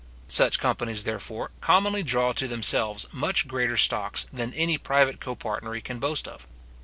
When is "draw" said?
2.01-2.33